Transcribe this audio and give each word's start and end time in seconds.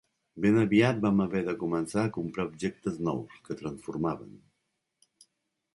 Ben 0.43 0.55
aviat 0.61 1.01
vam 1.03 1.21
haver 1.25 1.41
de 1.49 1.55
començar 1.63 2.07
a 2.07 2.13
comprar 2.17 2.47
objectes 2.53 2.99
nous, 3.09 3.37
que 3.49 3.61
transformàvem. 3.61 4.35